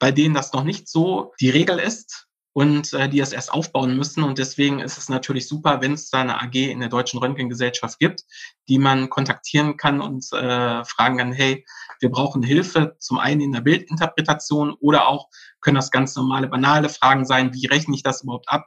[0.00, 2.27] bei denen das noch nicht so die Regel ist
[2.58, 4.24] und äh, die es erst aufbauen müssen.
[4.24, 8.00] Und deswegen ist es natürlich super, wenn es da eine AG in der Deutschen Röntgengesellschaft
[8.00, 8.24] gibt,
[8.68, 11.64] die man kontaktieren kann und äh, fragen kann, hey,
[12.00, 15.28] wir brauchen Hilfe, zum einen in der Bildinterpretation oder auch
[15.60, 18.66] können das ganz normale, banale Fragen sein, wie rechne ich das überhaupt ab?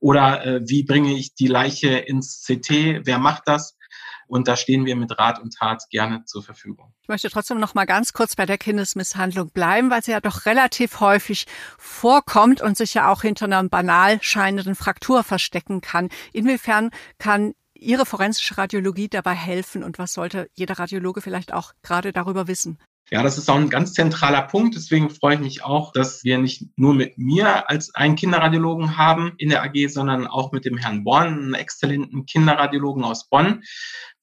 [0.00, 3.06] Oder äh, wie bringe ich die Leiche ins CT?
[3.06, 3.78] Wer macht das?
[4.26, 6.92] Und da stehen wir mit Rat und Tat gerne zur Verfügung.
[7.02, 10.46] Ich möchte trotzdem noch mal ganz kurz bei der Kindesmisshandlung bleiben, weil sie ja doch
[10.46, 11.46] relativ häufig
[11.78, 16.08] vorkommt und sich ja auch hinter einer banal scheinenden Fraktur verstecken kann.
[16.32, 22.12] Inwiefern kann Ihre forensische Radiologie dabei helfen und was sollte jeder Radiologe vielleicht auch gerade
[22.12, 22.78] darüber wissen?
[23.10, 24.74] Ja, das ist auch ein ganz zentraler Punkt.
[24.74, 29.34] Deswegen freue ich mich auch, dass wir nicht nur mit mir als einen Kinderradiologen haben
[29.36, 33.62] in der AG, sondern auch mit dem Herrn Born, einen exzellenten Kinderradiologen aus Bonn,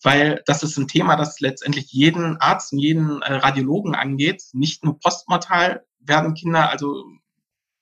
[0.02, 4.44] weil das ist ein Thema, das letztendlich jeden Arzt und jeden äh, Radiologen angeht.
[4.54, 7.06] Nicht nur postmortal werden Kinder also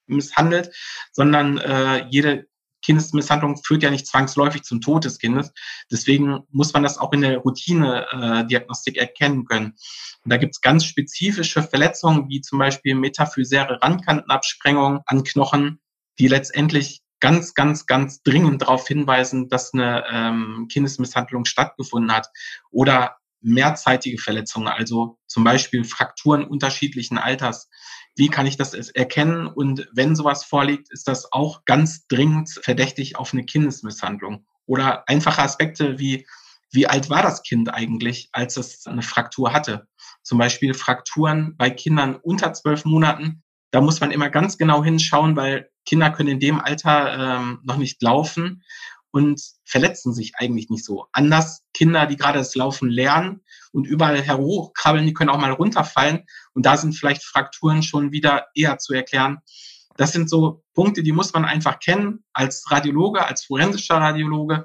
[0.05, 0.75] misshandelt,
[1.13, 2.47] sondern äh, jede
[2.81, 5.51] Kindesmisshandlung führt ja nicht zwangsläufig zum Tod des Kindes.
[5.91, 9.75] Deswegen muss man das auch in der Routine-Diagnostik äh, erkennen können.
[10.23, 15.79] Und da gibt es ganz spezifische Verletzungen, wie zum Beispiel metaphysäre Randkantenabsprengung an Knochen,
[16.19, 22.27] die letztendlich ganz, ganz, ganz dringend darauf hinweisen, dass eine ähm, Kindesmisshandlung stattgefunden hat.
[22.71, 27.69] Oder mehrzeitige Verletzungen, also zum Beispiel Frakturen unterschiedlichen Alters.
[28.19, 29.47] Wie kann ich das erkennen?
[29.47, 34.45] Und wenn sowas vorliegt, ist das auch ganz dringend verdächtig auf eine Kindesmisshandlung.
[34.65, 36.27] Oder einfache Aspekte wie,
[36.69, 39.87] wie alt war das Kind eigentlich, als es eine Fraktur hatte?
[40.21, 43.41] Zum Beispiel Frakturen bei Kindern unter zwölf Monaten.
[43.71, 47.77] Da muss man immer ganz genau hinschauen, weil Kinder können in dem Alter ähm, noch
[47.77, 48.63] nicht laufen
[49.11, 51.07] und verletzen sich eigentlich nicht so.
[51.11, 53.41] Anders Kinder, die gerade das Laufen lernen
[53.71, 58.47] und überall herhochkrabbeln, die können auch mal runterfallen und da sind vielleicht Frakturen schon wieder
[58.53, 59.39] eher zu erklären.
[59.97, 64.63] Das sind so Punkte, die muss man einfach kennen als Radiologe, als forensischer Radiologe.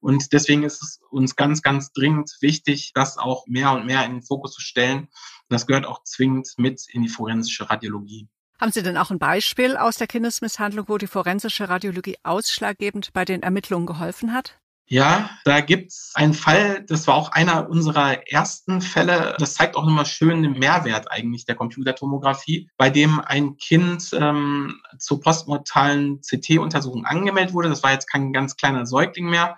[0.00, 4.12] Und deswegen ist es uns ganz, ganz dringend wichtig, das auch mehr und mehr in
[4.12, 5.00] den Fokus zu stellen.
[5.00, 5.10] Und
[5.50, 8.28] das gehört auch zwingend mit in die forensische Radiologie.
[8.60, 13.24] Haben Sie denn auch ein Beispiel aus der Kindesmisshandlung, wo die forensische Radiologie ausschlaggebend bei
[13.24, 14.60] den Ermittlungen geholfen hat?
[14.92, 19.36] Ja, da gibt's einen Fall, das war auch einer unserer ersten Fälle.
[19.38, 24.80] Das zeigt auch nochmal schön den Mehrwert eigentlich der Computertomographie, bei dem ein Kind ähm,
[24.98, 27.68] zur postmortalen CT-Untersuchung angemeldet wurde.
[27.68, 29.56] Das war jetzt kein ganz kleiner Säugling mehr,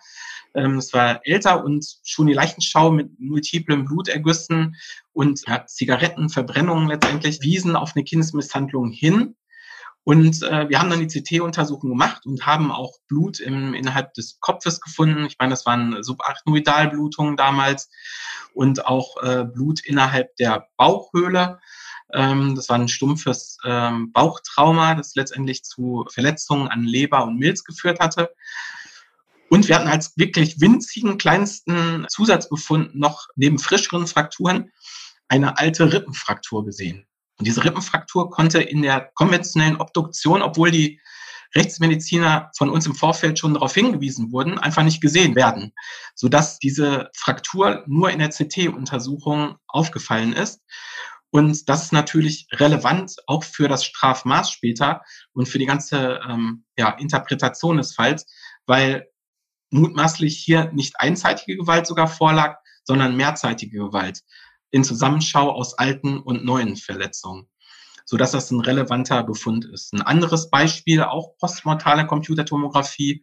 [0.54, 4.76] ähm, es war älter und schon die Leichenschau mit multiplen Blutergüssen
[5.12, 9.34] und ja, Zigarettenverbrennungen letztendlich wiesen auf eine Kindesmisshandlung hin.
[10.04, 14.40] Und äh, wir haben dann die CT-Untersuchung gemacht und haben auch Blut im, innerhalb des
[14.40, 15.26] Kopfes gefunden.
[15.26, 17.88] Ich meine, das waren Subarachnoidalblutungen damals
[18.52, 21.60] und auch äh, Blut innerhalb der Bauchhöhle.
[22.12, 27.62] Ähm, das war ein stumpfes ähm, Bauchtrauma, das letztendlich zu Verletzungen an Leber und Milz
[27.62, 28.34] geführt hatte.
[29.50, 34.72] Und wir hatten als wirklich winzigen, kleinsten Zusatzbefund noch neben frischeren Frakturen
[35.28, 37.06] eine alte Rippenfraktur gesehen.
[37.42, 41.00] Und diese Rippenfraktur konnte in der konventionellen Obduktion, obwohl die
[41.56, 45.72] Rechtsmediziner von uns im Vorfeld schon darauf hingewiesen wurden, einfach nicht gesehen werden,
[46.14, 50.60] sodass diese Fraktur nur in der CT-Untersuchung aufgefallen ist.
[51.30, 55.02] Und das ist natürlich relevant auch für das Strafmaß später
[55.32, 58.24] und für die ganze ähm, ja, Interpretation des Falls,
[58.66, 59.08] weil
[59.70, 64.22] mutmaßlich hier nicht einseitige Gewalt sogar vorlag, sondern mehrzeitige Gewalt
[64.72, 67.46] in Zusammenschau aus alten und neuen Verletzungen,
[68.04, 69.92] so dass das ein relevanter Befund ist.
[69.92, 73.22] Ein anderes Beispiel, auch postmortale Computertomographie.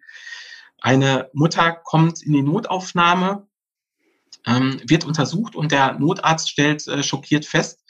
[0.80, 3.48] Eine Mutter kommt in die Notaufnahme,
[4.46, 7.84] ähm, wird untersucht und der Notarzt stellt äh, schockiert fest,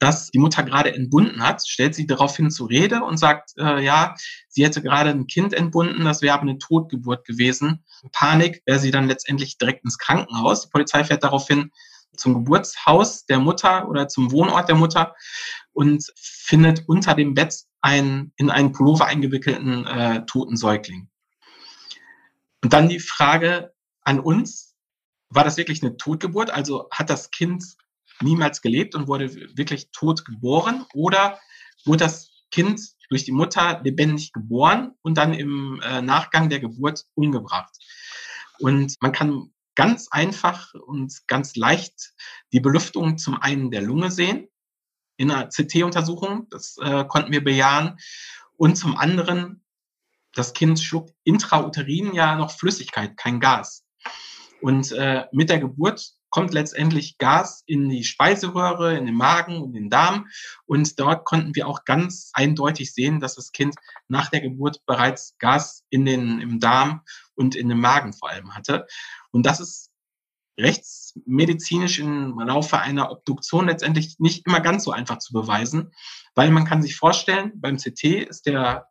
[0.00, 4.16] dass die Mutter gerade entbunden hat, stellt sie daraufhin zur Rede und sagt, äh, ja,
[4.48, 7.84] sie hätte gerade ein Kind entbunden, das wäre aber eine Totgeburt gewesen.
[8.12, 10.62] Panik wäre sie dann letztendlich direkt ins Krankenhaus.
[10.62, 11.70] Die Polizei fährt daraufhin
[12.16, 15.14] zum Geburtshaus der Mutter oder zum Wohnort der Mutter
[15.72, 21.08] und findet unter dem Bett einen in einen Pullover eingewickelten äh, toten Säugling.
[22.62, 24.74] Und dann die Frage an uns,
[25.30, 26.50] war das wirklich eine Totgeburt?
[26.50, 27.64] Also hat das Kind
[28.20, 30.84] niemals gelebt und wurde wirklich tot geboren?
[30.92, 31.38] Oder
[31.84, 37.06] wurde das Kind durch die Mutter lebendig geboren und dann im äh, Nachgang der Geburt
[37.14, 37.72] umgebracht?
[38.58, 42.12] Und man kann ganz einfach und ganz leicht
[42.52, 44.46] die Belüftung zum einen der Lunge sehen,
[45.16, 47.96] in einer CT-Untersuchung, das äh, konnten wir bejahen,
[48.58, 49.64] und zum anderen,
[50.34, 53.86] das Kind schluckt intrauterin ja noch Flüssigkeit, kein Gas.
[54.60, 59.72] Und äh, mit der Geburt kommt letztendlich Gas in die Speiseröhre, in den Magen und
[59.72, 60.28] den Darm.
[60.66, 63.76] Und dort konnten wir auch ganz eindeutig sehen, dass das Kind
[64.08, 67.02] nach der Geburt bereits Gas in den, im Darm
[67.34, 68.86] und in dem Magen vor allem hatte.
[69.32, 69.90] Und das ist
[70.58, 75.92] rechtsmedizinisch im Laufe einer Obduktion letztendlich nicht immer ganz so einfach zu beweisen,
[76.34, 78.88] weil man kann sich vorstellen, beim CT ist der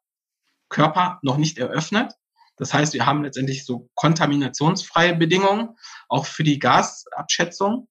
[0.70, 2.14] Körper noch nicht eröffnet.
[2.58, 5.78] Das heißt, wir haben letztendlich so kontaminationsfreie Bedingungen,
[6.10, 7.88] auch für die Gasabschätzung.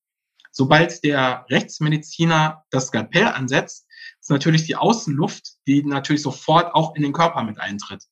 [0.53, 3.88] Sobald der Rechtsmediziner das Skalpell ansetzt,
[4.29, 8.05] ist natürlich die Außenluft, die natürlich sofort auch in den Körper mit eintritt.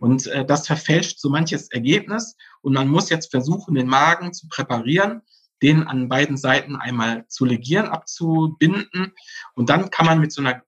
[0.00, 2.36] Und äh, das verfälscht so manches Ergebnis.
[2.62, 5.22] Und man muss jetzt versuchen, den Magen zu präparieren,
[5.62, 9.12] den an beiden Seiten einmal zu legieren, abzubinden.
[9.54, 10.62] Und dann kann man mit so einer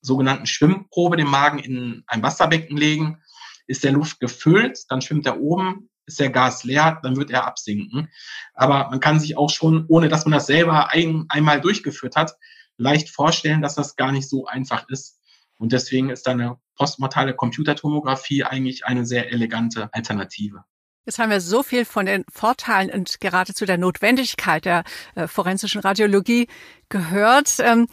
[0.00, 3.20] sogenannten Schwimmprobe den Magen in ein Wasserbecken legen
[3.68, 7.46] ist der Luft gefüllt, dann schwimmt er oben, ist der Gas leer, dann wird er
[7.46, 8.08] absinken.
[8.54, 12.32] Aber man kann sich auch schon, ohne dass man das selber ein, einmal durchgeführt hat,
[12.78, 15.18] leicht vorstellen, dass das gar nicht so einfach ist.
[15.58, 20.64] Und deswegen ist eine postmortale Computertomographie eigentlich eine sehr elegante Alternative.
[21.04, 25.80] Jetzt haben wir so viel von den Vorteilen und geradezu der Notwendigkeit der äh, forensischen
[25.80, 26.48] Radiologie
[26.88, 27.88] gehört, ähm,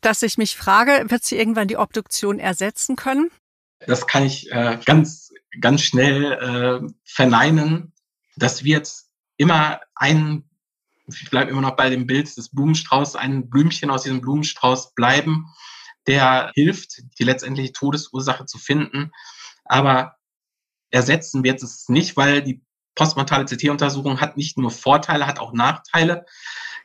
[0.00, 3.30] dass ich mich frage, wird sie irgendwann die Obduktion ersetzen können?
[3.86, 7.92] das kann ich äh, ganz, ganz schnell äh, verneinen.
[8.36, 8.92] Das wird
[9.36, 10.47] immer ein,
[11.08, 15.46] ich bleibe immer noch bei dem Bild des Blumenstraußs, ein Blümchen aus diesem Blumenstrauß bleiben,
[16.06, 19.12] der hilft, die letztendliche Todesursache zu finden.
[19.64, 20.16] Aber
[20.90, 22.62] ersetzen wird es nicht, weil die
[22.94, 26.26] postmortale CT-Untersuchung hat nicht nur Vorteile, hat auch Nachteile.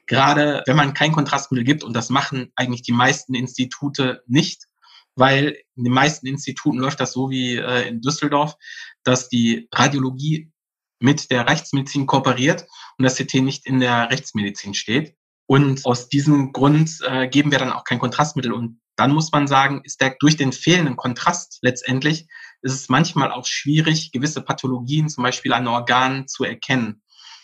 [0.05, 4.67] Gerade wenn man kein Kontrastmittel gibt, und das machen eigentlich die meisten Institute nicht,
[5.15, 8.55] weil in den meisten Instituten läuft das so wie äh, in Düsseldorf,
[9.03, 10.51] dass die Radiologie
[11.03, 12.65] mit der Rechtsmedizin kooperiert
[12.97, 15.15] und das CT nicht in der Rechtsmedizin steht.
[15.45, 18.53] Und aus diesem Grund äh, geben wir dann auch kein Kontrastmittel.
[18.53, 22.27] Und dann muss man sagen, ist der durch den fehlenden Kontrast letztendlich
[22.61, 27.01] ist es manchmal auch schwierig, gewisse Pathologien, zum Beispiel an Organen, zu erkennen,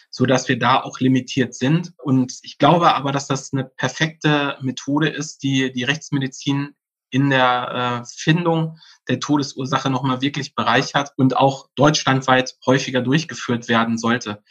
[0.09, 1.91] so dass wir da auch limitiert sind.
[1.97, 6.75] Und ich glaube aber, dass das eine perfekte Methode ist, die die Rechtsmedizin
[7.09, 13.97] in der äh, Findung der Todesursache nochmal wirklich bereichert und auch deutschlandweit häufiger durchgeführt werden
[13.97, 14.43] sollte.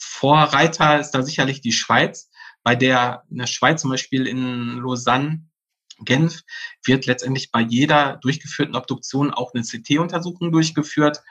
[0.00, 2.30] Vorreiter ist da sicherlich die Schweiz,
[2.62, 5.46] bei der in der Schweiz zum Beispiel in Lausanne
[6.00, 6.42] Genf
[6.84, 11.22] wird letztendlich bei jeder durchgeführten Obduktion auch eine CT-Untersuchung durchgeführt.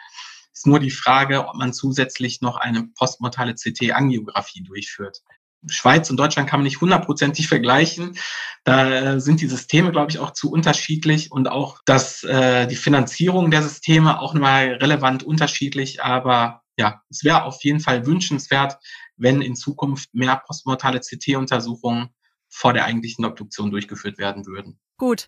[0.53, 5.21] Ist nur die Frage, ob man zusätzlich noch eine postmortale CT-Angiografie durchführt.
[5.68, 8.18] Schweiz und Deutschland kann man nicht hundertprozentig vergleichen.
[8.63, 13.51] Da sind die Systeme, glaube ich, auch zu unterschiedlich und auch das, äh, die Finanzierung
[13.51, 16.03] der Systeme auch nochmal relevant unterschiedlich.
[16.03, 18.78] Aber ja, es wäre auf jeden Fall wünschenswert,
[19.18, 22.09] wenn in Zukunft mehr postmortale CT-Untersuchungen
[22.49, 24.80] vor der eigentlichen Obduktion durchgeführt werden würden.
[24.97, 25.28] Gut.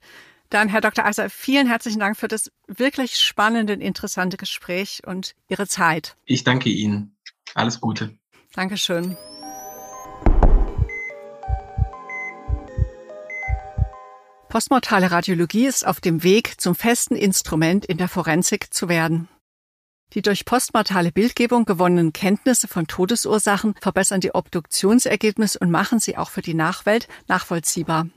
[0.49, 1.05] Dann, Herr Dr.
[1.05, 6.15] Eiser, vielen herzlichen Dank für das wirklich spannende, interessante Gespräch und Ihre Zeit.
[6.23, 7.17] Ich danke Ihnen.
[7.53, 8.17] Alles Gute.
[8.53, 9.17] Dankeschön.
[14.49, 19.27] Postmortale Radiologie ist auf dem Weg, zum festen Instrument in der Forensik zu werden.
[20.13, 26.29] Die durch postmortale Bildgebung gewonnenen Kenntnisse von Todesursachen verbessern die Obduktionsergebnisse und machen sie auch
[26.29, 28.07] für die Nachwelt nachvollziehbar.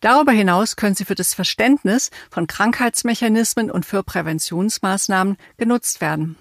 [0.00, 6.36] Darüber hinaus können sie für das Verständnis von Krankheitsmechanismen und für Präventionsmaßnahmen genutzt werden.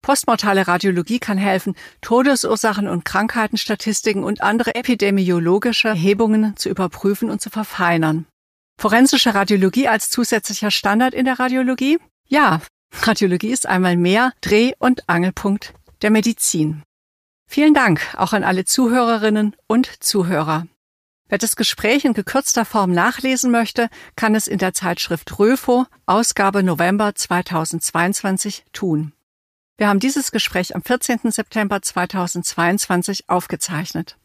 [0.00, 7.50] Postmortale Radiologie kann helfen, Todesursachen und Krankheitenstatistiken und andere epidemiologische Erhebungen zu überprüfen und zu
[7.50, 8.26] verfeinern.
[8.80, 11.98] Forensische Radiologie als zusätzlicher Standard in der Radiologie?
[12.28, 12.62] Ja,
[13.02, 16.82] Radiologie ist einmal mehr Dreh- und Angelpunkt der Medizin.
[17.46, 20.66] Vielen Dank auch an alle Zuhörerinnen und Zuhörer.
[21.28, 26.62] Wer das Gespräch in gekürzter Form nachlesen möchte, kann es in der Zeitschrift Röfo, Ausgabe
[26.62, 29.12] November 2022 tun.
[29.76, 31.30] Wir haben dieses Gespräch am 14.
[31.30, 34.16] September 2022 aufgezeichnet.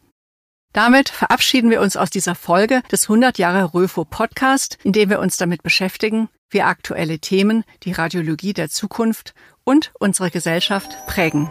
[0.76, 5.20] Damit verabschieden wir uns aus dieser Folge des 100 Jahre Röfo Podcast, in dem wir
[5.20, 9.32] uns damit beschäftigen, wie aktuelle Themen die Radiologie der Zukunft
[9.64, 11.50] und unsere Gesellschaft prägen.